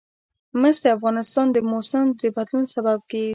مس 0.59 0.77
د 0.83 0.85
افغانستان 0.97 1.45
د 1.51 1.57
موسم 1.71 2.05
د 2.19 2.23
بدلون 2.35 2.65
سبب 2.73 2.99
کېږي. 3.09 3.29